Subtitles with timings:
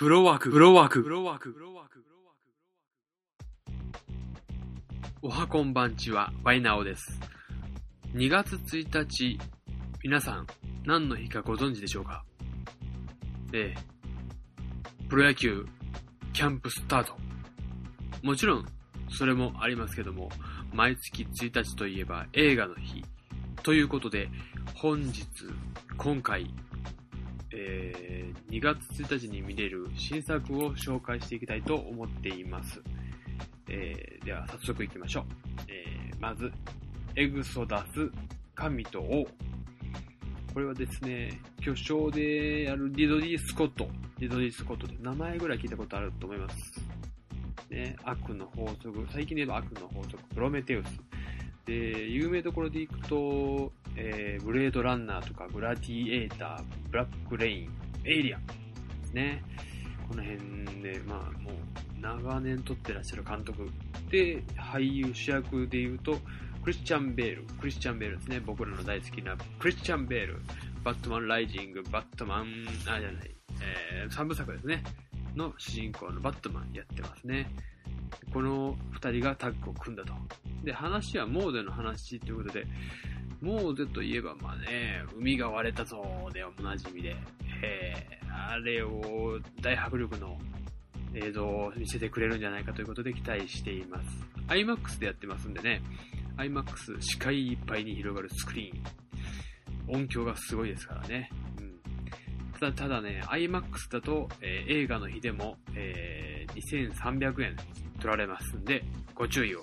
[0.00, 2.02] フロワーク、フロワーク、フロワーク、フロワーク。
[5.20, 7.20] おはこんばんちは、ワイナオです。
[8.14, 9.38] 2月1日、
[10.02, 10.46] 皆さん、
[10.86, 12.24] 何の日かご存知でしょうか？
[13.52, 13.78] ええ、
[15.10, 15.66] プロ野球、
[16.32, 17.14] キャンプスタート。
[18.22, 18.66] もちろん、
[19.10, 20.30] それもありますけども、
[20.72, 23.04] 毎月1日といえば映画の日。
[23.62, 24.30] ということで、
[24.76, 25.26] 本日、
[25.98, 26.54] 今回、
[27.52, 32.80] えー、2月1日に見れる新作を紹介していきたいと思っています。
[33.68, 35.24] えー、では早速行きましょう。
[35.68, 36.52] えー、まず、
[37.16, 38.10] エグソダス、
[38.54, 39.26] 神と王。
[40.52, 43.88] これはですね、巨匠であるリドリー・スコット。
[44.18, 46.80] リドリー・スコットで名前ぐらい聞いたことあると思います。
[47.70, 51.09] ね、悪の法則、最近で言えば悪の法則、プロメテウス。
[51.66, 57.70] で、有名どころで行くと、えー、ブレードランナーとか、グラディエーター、ブラックレイン、
[58.04, 58.54] エイリアンで
[59.04, 59.42] すね。
[60.08, 61.54] この辺で、まあ、もう、
[62.00, 63.68] 長年撮ってらっしゃる監督。
[64.10, 66.18] で、俳優主役で言うと、
[66.62, 67.42] クリスチャン・ベール。
[67.60, 68.40] クリスチャン・ベールですね。
[68.40, 70.42] 僕らの大好きなクリスチャン・ベール。
[70.82, 72.46] バットマン・ライジング、バットマン、
[72.86, 74.82] あ、じゃない、えー、三部作ですね。
[75.36, 77.50] の主人公のバットマンやってますね。
[78.32, 80.14] この二人がタッグを組んだと。
[80.64, 82.66] で、話はモーゼの話ということで、
[83.40, 87.16] モーゼといえばまあね、海が割れたぞでおなじみで、
[87.62, 90.38] えー、あれを大迫力の
[91.14, 94.08] 映像を見せてくれるんじゃないかということで期待しています。
[94.48, 95.82] IMAX でやってますんでね、
[96.36, 98.82] IMAX 視界いっぱいに広がるスクリーン。
[99.92, 101.30] 音響がすごいですからね。
[102.60, 107.56] ただ、ただね、IMAX だと、えー映画の日でも、えー2300円
[108.00, 109.62] 取られますんで、ご注意を。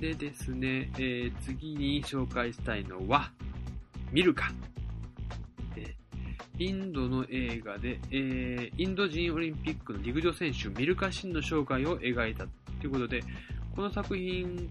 [0.00, 3.30] でですね、えー次に紹介したいのは、
[4.10, 4.50] ミルカ。
[6.58, 12.46] インドの映画で、えーインド人オリンピックの陸上選手、ミルカ・シンの紹介を描いた
[12.80, 13.22] ということで、
[13.76, 14.70] この作品、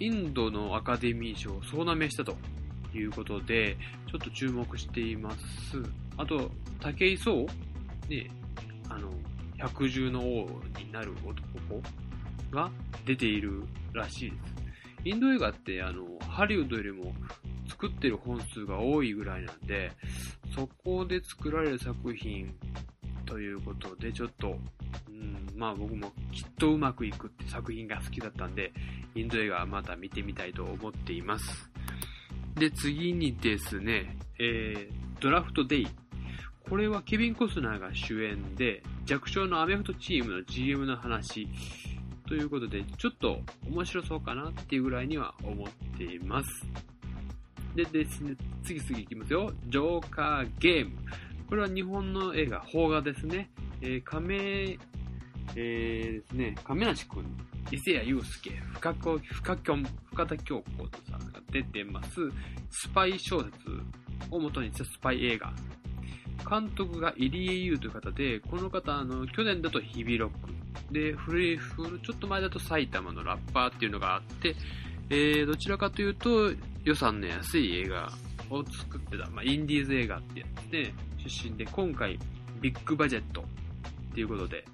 [0.00, 2.34] インドのアカデミー賞を総なめしたと
[2.94, 3.76] いうことで、
[4.10, 5.82] ちょっと注目しています。
[6.16, 6.50] あと、
[6.80, 7.46] 武井壮
[8.08, 8.30] ね、
[8.88, 9.10] あの、
[9.58, 11.82] 百獣の王になる男
[12.50, 12.70] が
[13.04, 14.61] 出ているらしいです。
[15.04, 17.12] インド映画って、あの、ハリウッドよりも
[17.68, 19.92] 作ってる本数が多いぐらいなんで、
[20.54, 22.54] そこで作られる作品
[23.26, 24.58] ということで、ちょっと、
[25.08, 28.72] うん、まあ僕もきっとうまくいくって作品が好きだったんで、
[29.14, 31.70] インド映画はまた見てみたいと思っています。
[32.54, 35.88] で、次にですね、えー、ドラフトデイ。
[36.68, 41.48] これはケビン・コスナーが主演で、弱小のアメフトチームの GM の話
[42.26, 46.66] ということで、ちょっと面白そうかなっていうぐらいには思っています。
[47.74, 49.52] でですね、次々いきますよ。
[49.68, 50.96] ジョーカーゲーム。
[51.48, 53.50] これは日本の映画、邦画ですね。
[53.80, 54.78] えー、亀、
[55.56, 57.36] えー、ですね、亀梨くん、
[57.70, 62.20] 伊勢谷友介、深子、深きょん、深田京子さんが出てます、
[62.70, 63.52] スパイ小説
[64.30, 65.52] を元にしたスパイ映画。
[66.48, 70.61] 監督が入江優という方で、この方、あの、去年だとヒビロック。
[70.90, 74.54] で、古い、古ちょっと前だと埼玉のラッパーっていうのがあって、
[75.10, 76.52] えー、どちらかというと、
[76.84, 78.12] 予算の安い映画
[78.50, 82.18] を作ってた、まあ、インディーズ映画ってやつで、出身で、今回、
[82.60, 84.64] ビッグバジェットっていうことで、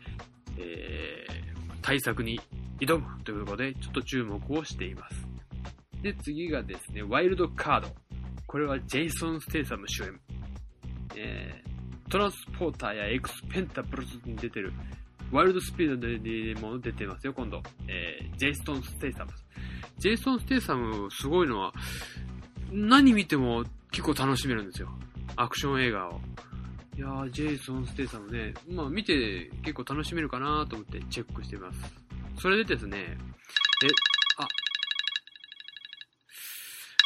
[0.58, 2.40] えー、対策に
[2.80, 5.26] 挑むということで、ちょっと注目をしています。
[6.02, 7.88] で、次がですね、ワイルドカード。
[8.46, 10.20] これはジェイソン・ステイサム主演。
[11.16, 14.72] えー、トランスポーターやエクスペンタブルズに出てる、
[15.30, 17.62] ワイルドスピードでも出てますよ、今度。
[17.86, 19.30] えー、ジェイソン・ステイサム。
[19.98, 21.72] ジェイソン・ステイサム、すごいのは、
[22.72, 24.88] 何見ても結構楽しめるんですよ。
[25.36, 26.20] アクション映画を。
[26.96, 31.78] いやー、ジェイソン・ステイサムね、まあ見て結構楽しめるかなと思ってチェックしてます。
[32.40, 33.16] それでですね、え、
[34.38, 34.48] あ、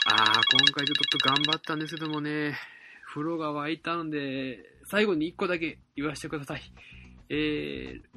[0.07, 2.57] あー、今回ちょっと頑張ったんですけどもね、
[3.13, 6.63] 風呂が沸いたので、最後に1個だけ言わせてください。
[7.29, 8.12] えー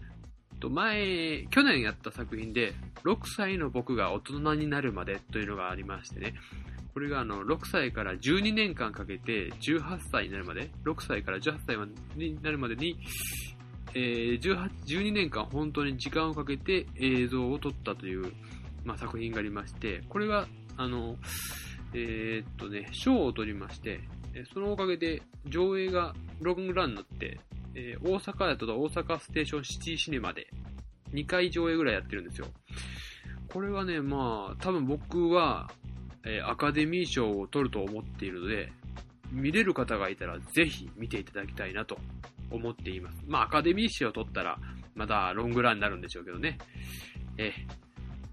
[0.60, 2.74] と、前、去年やった作品で、
[3.04, 6.34] 6歳の僕が大人になるまでというのがありましてね、
[6.94, 11.78] これがあの、6歳から12年間かけて、18歳になるまで、6歳から18歳
[12.16, 12.98] になるまでに、
[13.94, 18.31] えー、18 12年間本当に時間をかけて映像を撮ったという、
[18.84, 20.48] まあ、作品がありまして、これが、
[20.78, 21.18] あの、
[21.94, 24.01] えーっとね、賞を取りまして、
[24.54, 27.40] そのおかげで上映がロングランになって、
[27.75, 30.48] えー大阪だと大阪ステーションシティシネマで
[31.13, 32.48] 2回上映ぐらいやってるんですよ。
[33.51, 35.69] これはね、まあ、多分僕は、
[36.25, 38.72] えーアカデミー賞を取ると思っているので、
[39.31, 41.98] 見れる方がいたらぜひ見ていただきたいなと
[42.51, 43.18] 思っています。
[43.27, 44.57] まあアカデミー賞を取ったら
[44.95, 46.57] まだロングランになるんでしょうけどね。
[47.38, 47.54] え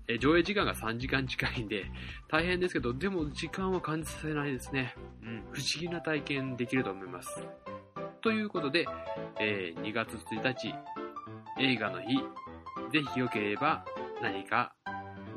[0.09, 1.87] え上映時間が3時間近いんで
[2.29, 4.95] 大変ですけど、でも時間は感じさせないですね。
[5.23, 7.41] うん、不思議な体験できると思います。
[8.23, 8.87] ということで、
[9.41, 10.73] えー、2月1日
[11.61, 12.19] 映画の日、
[12.93, 13.85] ぜひよければ
[14.23, 14.73] 何か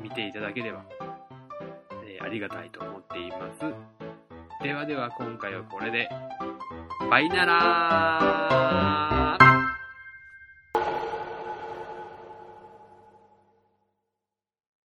[0.00, 0.84] 見ていただければ、
[2.06, 3.74] えー、ありがたいと思っています。
[4.62, 6.08] ではでは今回はこれで、
[7.10, 9.25] バイナラー